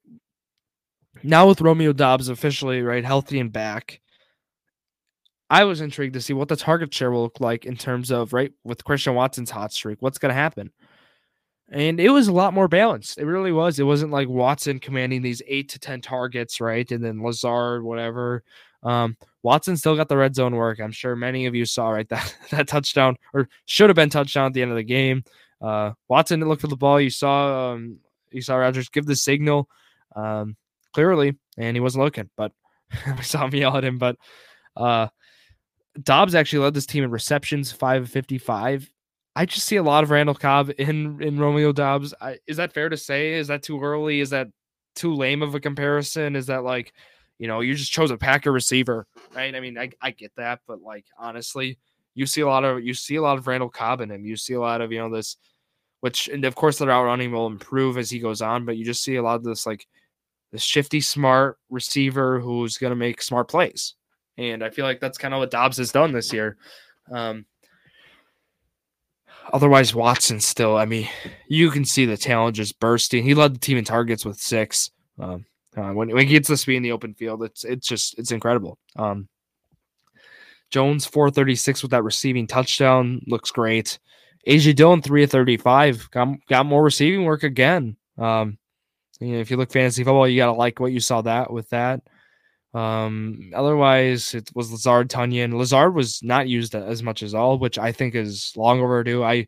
[1.23, 4.01] now with Romeo Doubs officially right healthy and back,
[5.49, 8.33] I was intrigued to see what the target share will look like in terms of
[8.33, 10.01] right with Christian Watson's hot streak.
[10.01, 10.71] What's going to happen?
[11.69, 13.17] And it was a lot more balanced.
[13.17, 13.79] It really was.
[13.79, 16.89] It wasn't like Watson commanding these eight to ten targets, right?
[16.91, 18.43] And then Lazard, whatever.
[18.85, 20.79] Um, Watson still got the red zone work.
[20.79, 24.45] I'm sure many of you saw right that that touchdown or should have been touchdown
[24.45, 25.23] at the end of the game.
[25.61, 27.01] Uh, Watson didn't look for the ball.
[27.01, 27.97] You saw um,
[28.31, 29.67] you saw Rodgers give the signal
[30.15, 30.55] um,
[30.93, 32.29] clearly, and he wasn't looking.
[32.37, 32.51] But
[33.17, 33.97] we saw him yell at him.
[33.97, 34.17] But
[34.77, 35.07] uh,
[36.01, 38.89] Doubs actually led this team in receptions, five fifty five.
[39.35, 42.13] I just see a lot of Randall Cobb in in Romeo Doubs.
[42.21, 43.33] I, is that fair to say?
[43.33, 44.21] Is that too early?
[44.21, 44.47] Is that
[44.95, 46.35] too lame of a comparison?
[46.35, 46.93] Is that like,
[47.37, 49.53] you know, you just chose a Packer receiver, right?
[49.53, 51.77] I mean, I, I get that, but like honestly,
[52.13, 54.25] you see a lot of you see a lot of Randall Cobb in him.
[54.25, 55.37] You see a lot of you know this,
[55.99, 58.85] which and of course the route running will improve as he goes on, but you
[58.85, 59.85] just see a lot of this like
[60.51, 63.95] this shifty, smart receiver who's going to make smart plays,
[64.37, 66.57] and I feel like that's kind of what Doubs has done this year.
[67.11, 67.45] Um,
[69.53, 71.07] Otherwise, Watson still, I mean,
[71.47, 73.23] you can see the talent just bursting.
[73.23, 74.89] He led the team in targets with six.
[75.19, 78.17] Um, uh, when, when he gets the speed in the open field, it's it's just
[78.17, 78.77] it's incredible.
[78.95, 79.27] Um,
[80.71, 83.99] Jones 436 with that receiving touchdown looks great.
[84.47, 87.97] AJ Dillon 3 of 35 got, got more receiving work again.
[88.17, 88.57] Um,
[89.19, 91.69] you know, if you look fantasy football, you gotta like what you saw that with
[91.69, 92.01] that.
[92.73, 95.53] Um, otherwise, it was Lazard Tonyan.
[95.53, 99.23] Lazard was not used as much as all, which I think is long overdue.
[99.23, 99.47] I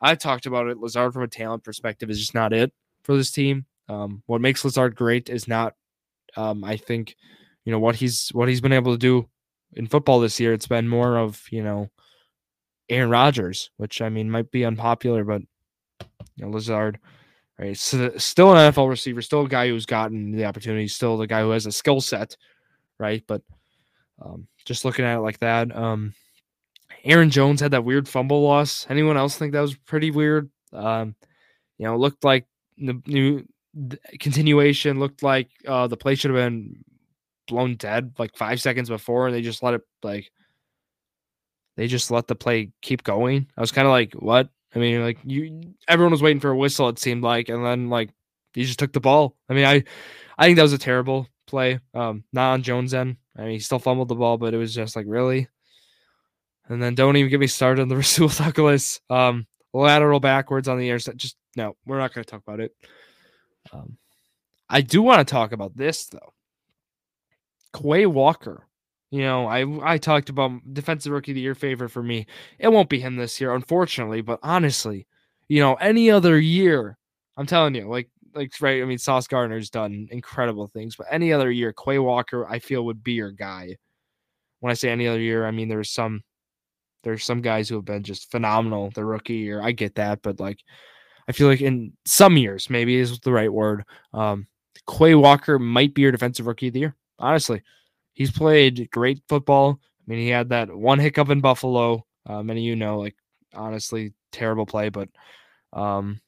[0.00, 0.78] I talked about it.
[0.78, 3.66] Lazard, from a talent perspective, is just not it for this team.
[3.90, 5.74] Um, what makes Lazard great is not,
[6.36, 7.16] um, I think,
[7.64, 9.28] you know what he's what he's been able to do
[9.74, 10.52] in football this year.
[10.52, 11.90] It's been more of you know
[12.88, 15.42] Aaron Rodgers, which I mean might be unpopular, but
[16.36, 16.98] you know Lazard,
[17.58, 17.76] right?
[17.76, 21.42] So, still an NFL receiver, still a guy who's gotten the opportunity, still the guy
[21.42, 22.36] who has a skill set
[23.00, 23.24] right?
[23.26, 23.42] But
[24.22, 26.14] um, just looking at it like that, um,
[27.02, 28.86] Aaron Jones had that weird fumble loss.
[28.90, 30.50] Anyone else think that was pretty weird?
[30.72, 31.16] Um,
[31.78, 33.44] you know, looked like the new
[34.18, 36.84] continuation looked like uh, the play should have been
[37.46, 40.30] blown dead like five seconds before, and they just let it like
[41.76, 43.46] they just let the play keep going.
[43.56, 44.48] I was kind of like, what?
[44.74, 46.88] I mean, like you, everyone was waiting for a whistle.
[46.88, 48.10] It seemed like, and then like
[48.54, 49.36] he just took the ball.
[49.48, 49.84] I mean, I,
[50.38, 51.80] I think that was a terrible play.
[51.94, 53.16] Um, not on Jones' end.
[53.36, 55.48] I mean, he still fumbled the ball, but it was just like really.
[56.68, 60.78] And then don't even get me started on the Rasul Douglas um, lateral backwards on
[60.78, 61.16] the intercept.
[61.16, 62.72] Just no, we're not going to talk about it.
[63.72, 63.96] Um,
[64.68, 66.32] I do want to talk about this though.
[67.74, 68.66] Quay Walker.
[69.10, 72.26] You know, I I talked about defensive rookie of the year favorite for me.
[72.58, 74.20] It won't be him this year, unfortunately.
[74.20, 75.06] But honestly,
[75.48, 76.96] you know, any other year,
[77.36, 78.82] I'm telling you, like like right.
[78.82, 82.84] I mean, Sauce Gardner's done incredible things, but any other year, Quay Walker, I feel
[82.86, 83.76] would be your guy.
[84.60, 86.22] When I say any other year, I mean there's some
[87.02, 89.62] there's some guys who have been just phenomenal the rookie year.
[89.62, 90.60] I get that, but like
[91.30, 93.84] I feel like in some years, maybe is the right word.
[94.12, 94.48] Um,
[94.90, 96.96] Quay Walker might be your defensive rookie of the year.
[97.20, 97.62] Honestly,
[98.14, 99.78] he's played great football.
[99.80, 102.04] I mean, he had that one hiccup in Buffalo.
[102.26, 103.14] Uh, many of you know, like
[103.54, 105.08] honestly, terrible play, but
[105.72, 106.20] um,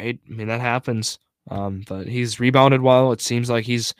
[0.00, 0.18] right?
[0.28, 1.20] I mean, that happens.
[1.48, 3.12] Um, but he's rebounded well.
[3.12, 3.94] It seems like he's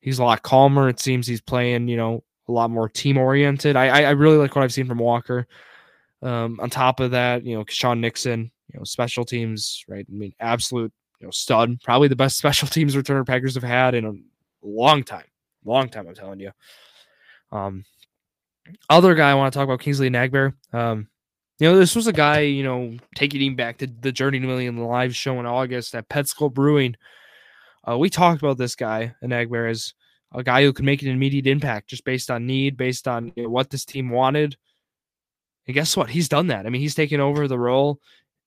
[0.00, 0.88] he's a lot calmer.
[0.88, 3.76] It seems he's playing, you know, a lot more team oriented.
[3.76, 5.46] I, I, I really like what I've seen from Walker.
[6.22, 10.06] Um, on top of that, you know, Sean Nixon, you know, special teams, right?
[10.08, 11.80] I mean, absolute, you know, stud.
[11.82, 14.12] Probably the best special teams returner Packers have had in a
[14.62, 15.26] long time.
[15.64, 16.52] Long time, I'm telling you.
[17.50, 17.84] Um,
[18.90, 20.54] other guy I want to talk about, Kingsley Enagbare.
[20.72, 21.08] Um,
[21.58, 24.46] you know, this was a guy, you know, taking him back to the Journey to
[24.46, 26.94] Million live show in August at Pet Brewing.
[27.88, 29.94] Uh, we talked about this guy, Enagbare, as
[30.32, 33.44] a guy who could make an immediate impact just based on need, based on you
[33.44, 34.56] know, what this team wanted.
[35.66, 36.10] And guess what?
[36.10, 36.66] He's done that.
[36.66, 38.00] I mean, he's taken over the role,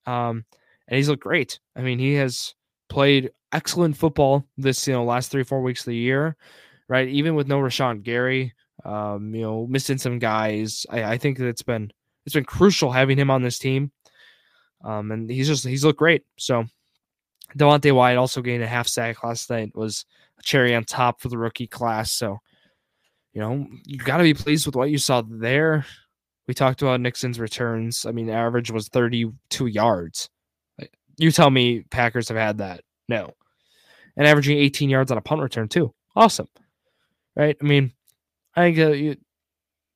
[0.05, 0.45] um,
[0.87, 1.59] and he's looked great.
[1.75, 2.53] I mean, he has
[2.89, 6.35] played excellent football this you know last three four weeks of the year.
[6.91, 7.07] right?
[7.07, 10.85] Even with no Rashan Gary, um, you know, missing some guys.
[10.89, 11.89] I, I think that it's been
[12.25, 13.91] it's been crucial having him on this team.
[14.83, 16.23] Um, and he's just he's looked great.
[16.37, 16.65] So
[17.57, 19.71] Devonte Wyatt also gained a half sack last night.
[19.73, 20.05] Was
[20.37, 22.11] a cherry on top for the rookie class.
[22.11, 22.39] So,
[23.31, 25.85] you know, you got to be pleased with what you saw there.
[26.51, 28.05] We talked about Nixon's returns.
[28.05, 30.29] I mean, average was 32 yards.
[31.15, 32.81] You tell me Packers have had that.
[33.07, 33.35] No.
[34.17, 35.93] And averaging 18 yards on a punt return, too.
[36.13, 36.49] Awesome.
[37.37, 37.55] Right?
[37.61, 37.93] I mean,
[38.53, 39.15] I think uh, you,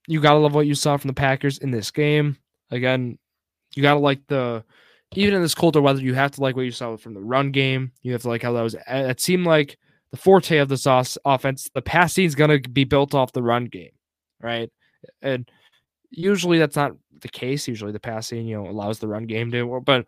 [0.07, 2.37] you got to love what you saw from the Packers in this game.
[2.71, 3.17] Again,
[3.75, 4.63] you got to like the,
[5.13, 7.51] even in this colder weather, you have to like what you saw from the run
[7.51, 7.91] game.
[8.01, 9.77] You have to like how that was, it seemed like
[10.11, 13.65] the forte of this offense, the passing is going to be built off the run
[13.65, 13.91] game,
[14.39, 14.71] right?
[15.21, 15.51] And
[16.15, 17.67] usually that's not the case.
[17.67, 20.05] Usually the passing, you know, allows the run game to, but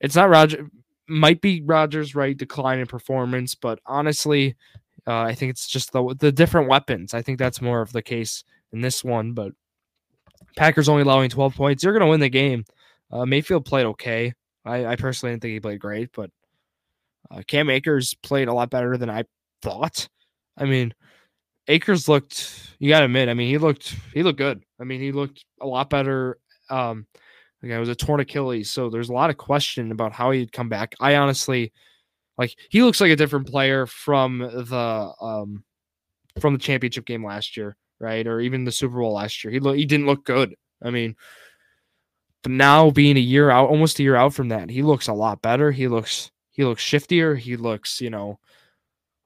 [0.00, 0.68] it's not Roger.
[1.08, 4.56] Might be Rodgers right decline in performance, but honestly,
[5.06, 7.14] uh, I think it's just the the different weapons.
[7.14, 9.32] I think that's more of the case in this one.
[9.32, 9.52] But
[10.56, 11.84] Packers only allowing 12 points.
[11.84, 12.64] You're going to win the game.
[13.10, 14.32] Uh, Mayfield played okay.
[14.64, 16.30] I, I, personally didn't think he played great, but
[17.30, 19.24] uh, Cam Akers played a lot better than I
[19.62, 20.08] thought.
[20.56, 20.92] I mean,
[21.68, 22.74] Akers looked.
[22.78, 23.28] You got to admit.
[23.28, 23.94] I mean, he looked.
[24.12, 24.62] He looked good.
[24.80, 26.38] I mean, he looked a lot better.
[26.70, 27.06] Um,
[27.62, 30.52] again, it was a torn Achilles, so there's a lot of question about how he'd
[30.52, 30.94] come back.
[31.00, 31.72] I honestly,
[32.38, 35.64] like, he looks like a different player from the um,
[36.40, 39.52] from the championship game last year, right, or even the Super Bowl last year.
[39.52, 40.54] He lo- he didn't look good.
[40.82, 41.16] I mean,
[42.42, 45.12] but now being a year out, almost a year out from that, he looks a
[45.14, 45.72] lot better.
[45.72, 47.36] He looks he looks shiftier.
[47.36, 48.38] He looks, you know,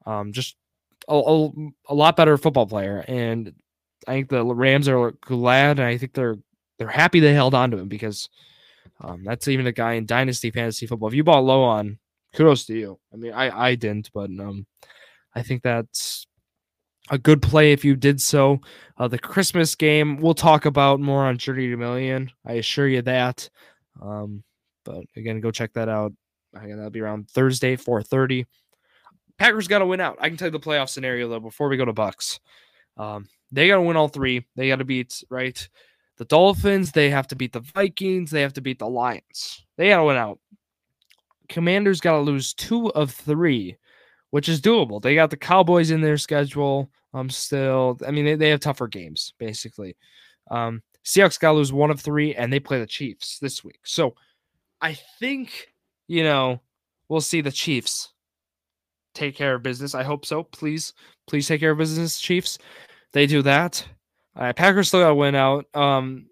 [0.06, 0.56] um, just
[1.10, 1.50] a, a,
[1.88, 3.04] a lot better football player.
[3.06, 3.52] And
[4.06, 6.36] I think the Rams are glad, and I think they're
[6.78, 8.28] they're happy they held on to him because
[9.00, 11.08] um, that's even a guy in dynasty fantasy football.
[11.08, 11.98] If you bought low on,
[12.34, 12.98] kudos to you.
[13.12, 14.66] I mean, I I didn't, but um,
[15.34, 16.26] I think that's
[17.10, 18.60] a good play if you did so.
[18.96, 22.30] Uh, the Christmas game we'll talk about more on Journey to Million.
[22.46, 23.48] I assure you that.
[24.00, 24.42] Um,
[24.84, 26.12] but again, go check that out.
[26.54, 28.46] Again, that'll be around Thursday, 4:30.
[29.40, 30.18] Packers got to win out.
[30.20, 32.38] I can tell you the playoff scenario though before we go to Bucks.
[32.98, 34.46] Um, they got to win all three.
[34.54, 35.66] They got to beat right
[36.18, 36.92] the Dolphins.
[36.92, 38.30] They have to beat the Vikings.
[38.30, 39.64] They have to beat the Lions.
[39.78, 40.38] They got to win out.
[41.48, 43.78] Commanders got to lose two of three,
[44.28, 45.00] which is doable.
[45.00, 46.90] They got the Cowboys in their schedule.
[47.14, 49.96] Um, still, I mean, they, they have tougher games basically.
[50.50, 53.80] Um, Seahawks got to lose one of three, and they play the Chiefs this week.
[53.84, 54.14] So,
[54.82, 55.72] I think
[56.08, 56.60] you know
[57.08, 58.12] we'll see the Chiefs
[59.20, 59.94] take care of business.
[59.94, 60.44] I hope so.
[60.44, 60.94] Please,
[61.26, 62.58] please take care of business, Chiefs.
[63.12, 63.86] They do that.
[64.34, 65.66] Uh, Packers still got win out.
[65.74, 66.26] Um,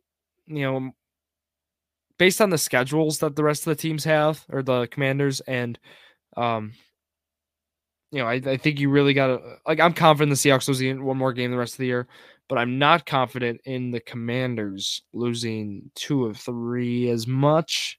[0.47, 0.93] you know,
[2.19, 5.79] based on the schedules that the rest of the teams have, or the Commanders, and
[6.37, 6.73] um,
[8.11, 9.81] you know, I, I think you really got to like.
[9.81, 12.09] I'm confident the Seahawks losing one more game the rest of the year,
[12.49, 17.99] but I'm not confident in the Commanders losing two of three as much.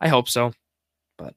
[0.00, 0.52] I hope so,
[1.18, 1.34] but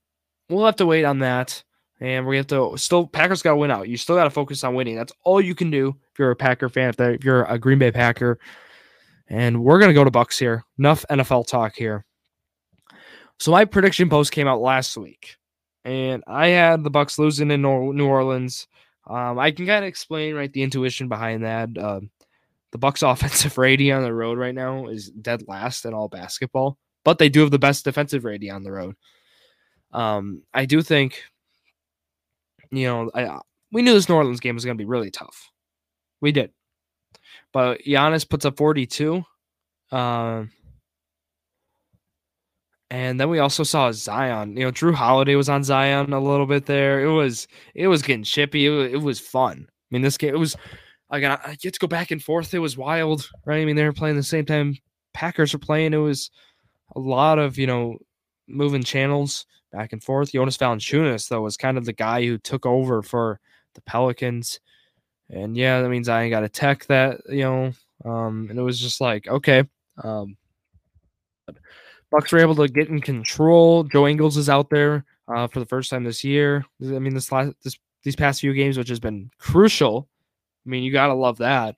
[0.50, 1.64] we'll have to wait on that.
[2.00, 3.90] And we have to still Packers got to win out.
[3.90, 4.96] You still got to focus on winning.
[4.96, 6.90] That's all you can do if you're a Packer fan.
[6.90, 8.38] If, if you're a Green Bay Packer,
[9.30, 10.64] and we're gonna go to Bucks here.
[10.78, 12.06] Enough NFL talk here.
[13.40, 15.36] So my prediction post came out last week,
[15.86, 18.68] and I had the Bucks losing in New Orleans.
[19.06, 21.70] Um, I can kind of explain right the intuition behind that.
[21.78, 22.10] Um,
[22.72, 26.78] the Bucks' offensive rating on the road right now is dead last in all basketball,
[27.04, 28.96] but they do have the best defensive rating on the road.
[29.92, 31.24] Um, I do think
[32.72, 33.40] you know, I, uh,
[33.72, 35.52] we knew this New Orleans game was going to be really tough.
[36.22, 36.52] We did.
[37.54, 39.24] But Giannis puts up 42.
[39.92, 40.52] Um,
[42.90, 44.56] and then we also saw Zion.
[44.56, 47.04] You know, Jrue Holiday was on Zion a little bit there.
[47.04, 48.66] It was it was getting chippy.
[48.66, 49.68] It was, it was fun.
[49.70, 50.56] I mean, this game it was
[51.10, 51.38] again.
[51.46, 52.54] I get to go back and forth.
[52.54, 53.62] It was wild, right?
[53.62, 54.78] I mean, they were playing the same time
[55.14, 55.94] Packers were playing.
[55.94, 56.30] It was
[56.96, 57.98] a lot of you know
[58.48, 60.32] moving channels back and forth.
[60.32, 63.40] Jonas Valanciunas, though, was kind of the guy who took over for
[63.74, 64.60] the Pelicans.
[65.30, 67.74] And yeah, that means I ain't got a tech that, you know,
[68.06, 69.64] um, and it was just like, okay.
[70.04, 70.38] Um,
[72.10, 73.84] Bucks were able to get in control.
[73.84, 76.66] Joe Ingles is out there uh, for the first time this year.
[76.82, 80.08] I mean, this last this these past few games, which has been crucial.
[80.66, 81.76] I mean, you gotta love that.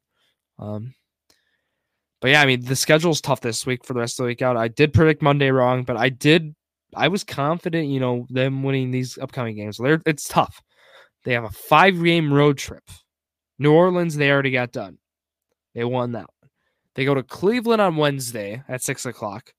[0.60, 0.94] Um,
[2.22, 4.42] but yeah, I mean, the schedule's tough this week for the rest of the week
[4.42, 4.58] out.
[4.58, 6.54] I did predict Monday wrong, but I did
[6.96, 9.78] I was confident, you know, them winning these upcoming games.
[9.78, 10.62] They're, it's tough.
[11.24, 12.84] They have a five game road trip.
[13.58, 14.98] New Orleans, they already got done.
[15.76, 16.50] They won that one.
[16.96, 19.54] They go to Cleveland on Wednesday at six o'clock.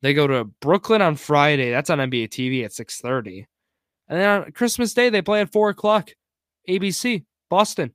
[0.00, 1.70] They go to Brooklyn on Friday.
[1.70, 3.46] That's on NBA TV at six thirty.
[4.08, 6.10] And then on Christmas Day, they play at four o'clock.
[6.68, 7.94] ABC, Boston.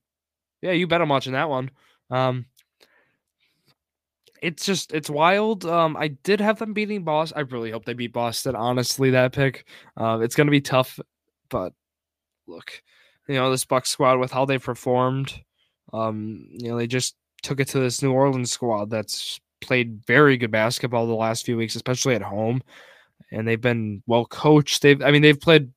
[0.62, 1.70] Yeah, you bet I'm watching that one.
[2.10, 2.46] Um,
[4.42, 5.66] it's just it's wild.
[5.66, 7.38] Um, I did have them beating Boston.
[7.38, 8.56] I really hope they beat Boston.
[8.56, 9.68] Honestly, that pick.
[9.96, 11.00] Uh, it's gonna be tough,
[11.50, 11.74] but
[12.48, 12.82] look,
[13.28, 15.34] you know this Buck squad with how they performed.
[15.94, 20.38] Um, you know they just took it to this New Orleans squad that's played very
[20.38, 22.62] good basketball the last few weeks, especially at home,
[23.32, 24.82] and they've been well coached.
[24.82, 25.72] They've, I mean, they've played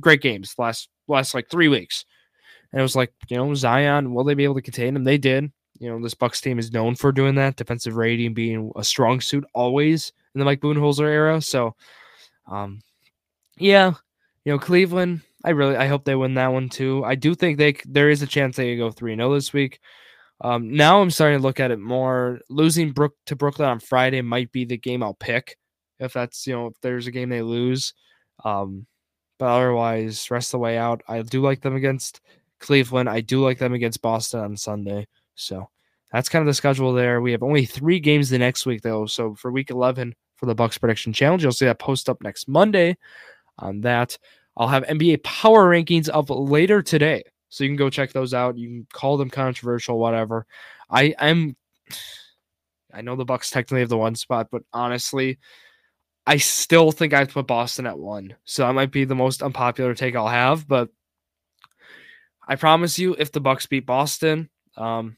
[0.00, 2.04] great games last last like three weeks,
[2.72, 5.04] and it was like you know Zion, will they be able to contain them?
[5.04, 5.52] They did.
[5.82, 9.20] You know, this Bucks team is known for doing that, defensive rating being a strong
[9.20, 11.40] suit always in the Mike Budenholzer era.
[11.40, 11.74] So,
[12.48, 12.80] um,
[13.58, 13.94] yeah,
[14.44, 15.22] you know, Cleveland.
[15.44, 17.04] I really, I hope they win that one too.
[17.04, 19.80] I do think they there is a chance they could go three 0 this week.
[20.40, 22.38] Um, now I'm starting to look at it more.
[22.48, 25.58] Losing Brook to Brooklyn on Friday might be the game I'll pick
[25.98, 27.92] if that's you know if there's a game they lose.
[28.44, 28.86] Um,
[29.40, 32.20] but otherwise, rest the way out, I do like them against
[32.60, 33.08] Cleveland.
[33.08, 35.08] I do like them against Boston on Sunday.
[35.34, 35.68] So
[36.12, 37.20] that's kind of the schedule there.
[37.20, 39.06] We have only three games the next week though.
[39.06, 42.48] So for week 11 for the Bucks prediction challenge, you'll see that post up next
[42.48, 42.96] Monday.
[43.58, 44.18] On that,
[44.56, 47.22] I'll have NBA power rankings up later today.
[47.48, 48.56] So you can go check those out.
[48.56, 50.46] You can call them controversial, whatever.
[50.90, 51.56] I am
[52.92, 55.38] I know the Bucks technically have the one spot, but honestly,
[56.26, 58.34] I still think I'd put Boston at one.
[58.44, 60.90] So that might be the most unpopular take I'll have, but
[62.46, 65.16] I promise you, if the Bucks beat Boston, um,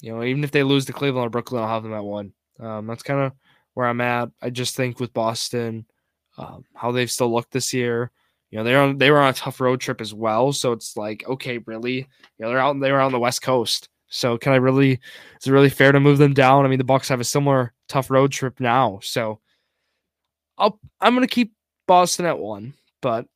[0.00, 2.32] you know, even if they lose to Cleveland or Brooklyn, I'll have them at one.
[2.60, 3.32] Um, that's kind of
[3.74, 4.30] where I'm at.
[4.42, 5.86] I just think with Boston,
[6.36, 8.10] um, how they've still looked this year.
[8.50, 10.52] You know, they're on they were on a tough road trip as well.
[10.52, 11.96] So it's like, okay, really?
[11.96, 12.06] You
[12.38, 13.88] know, they're out they were on the West Coast.
[14.08, 16.64] So can I really is it really fair to move them down?
[16.64, 19.00] I mean, the Bucks have a similar tough road trip now.
[19.02, 19.40] So
[20.56, 21.52] I'll I'm gonna keep
[21.86, 23.26] Boston at one, but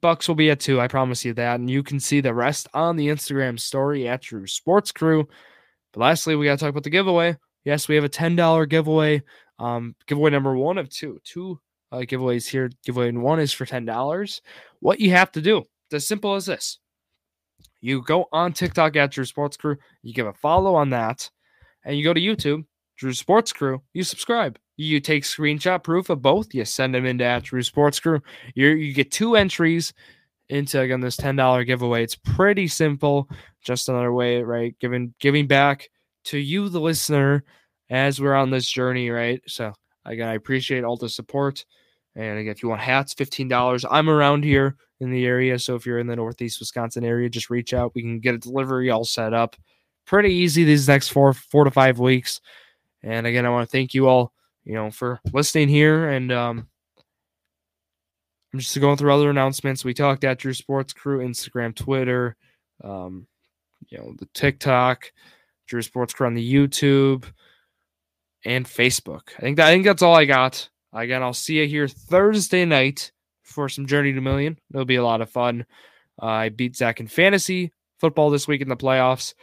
[0.00, 0.80] Bucks will be at two.
[0.80, 1.60] I promise you that.
[1.60, 5.28] And you can see the rest on the Instagram story at Drew Sports Crew.
[5.94, 7.36] But lastly, we got to talk about the giveaway.
[7.64, 9.22] Yes, we have a $10 giveaway.
[9.60, 11.20] Um, giveaway number one of two.
[11.24, 11.60] Two
[11.92, 12.68] uh, giveaways here.
[12.84, 14.40] Giveaway one is for $10.
[14.80, 16.80] What you have to do, it's as simple as this.
[17.80, 21.30] You go on TikTok at Drew Sports Crew, you give a follow on that,
[21.84, 22.64] and you go to YouTube,
[22.96, 24.58] Drew Sports Crew, you subscribe.
[24.76, 26.52] You take screenshot proof of both.
[26.52, 28.20] You send them into at Drew Sports Crew.
[28.56, 29.92] you you get two entries
[30.48, 32.02] into again this ten dollar giveaway.
[32.02, 33.28] It's pretty simple.
[33.62, 34.74] Just another way, right?
[34.80, 35.88] Giving giving back
[36.24, 37.44] to you, the listener,
[37.90, 39.40] as we're on this journey, right?
[39.46, 39.72] So
[40.04, 41.64] again, I appreciate all the support.
[42.16, 43.84] And again, if you want hats, fifteen dollars.
[43.90, 47.50] I'm around here in the area, so if you're in the Northeast Wisconsin area, just
[47.50, 47.94] reach out.
[47.94, 49.56] We can get a delivery all set up.
[50.06, 52.40] Pretty easy these next four four to five weeks.
[53.02, 54.32] And again, I want to thank you all
[54.64, 56.08] you know, for listening here.
[56.08, 56.68] And um,
[58.54, 59.84] I'm just going through other announcements.
[59.84, 62.36] We talked at Drew Sports Crew, Instagram, Twitter,
[62.84, 63.26] um,
[63.88, 65.10] you know, the TikTok,
[65.66, 67.24] Drew Sports Crew on the YouTube,
[68.44, 69.22] and Facebook.
[69.36, 70.68] I think that, I think that's all I got.
[70.92, 73.10] Again, I'll see you here Thursday night
[73.42, 74.56] for some Journey to Million.
[74.72, 75.66] It'll be a lot of fun.
[76.22, 79.34] Uh, I beat Zach in fantasy football this week in the playoffs.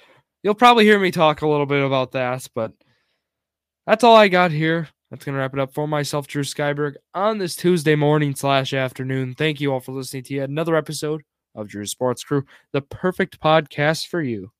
[0.41, 2.71] You'll probably hear me talk a little bit about that, but
[3.85, 4.87] that's all I got here.
[5.11, 8.73] That's going to wrap it up for myself, Drew Skyberg, on this Tuesday morning slash
[8.73, 9.35] afternoon.
[9.35, 11.21] Thank you all for listening to yet another episode
[11.53, 14.51] of Drew Sports Crew, the perfect podcast for you.